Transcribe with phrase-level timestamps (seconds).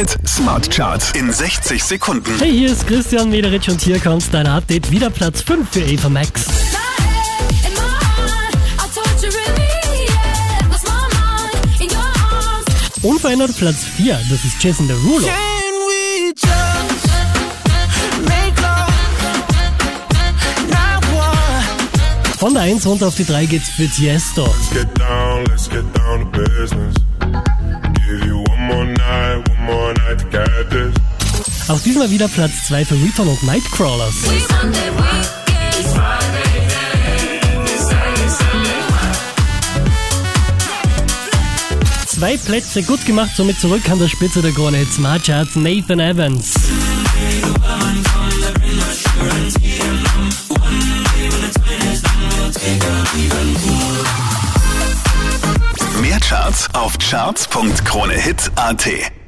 [0.00, 2.38] Hit Smart Charts in 60 Sekunden.
[2.38, 4.90] Hey, hier ist Christian Mederitsch und hier kommt dein Update.
[4.90, 6.46] Wieder Platz 5 für Eva Max.
[13.02, 15.28] Unverändert Platz 4, das ist Jason Derulo.
[22.38, 24.46] Von der 1 runter auf die 3 geht's für Tiesto.
[24.46, 25.84] Let's get down, let's get
[31.68, 34.14] Auch diesmal wieder Platz 2 für Return und Nightcrawlers.
[42.06, 46.00] Zwei Plätze gut gemacht, somit zurück an der Spitze der Krone Hit Smart Charts Nathan
[46.00, 46.54] Evans.
[56.00, 59.19] Mehr Charts auf charts.kronehit.at.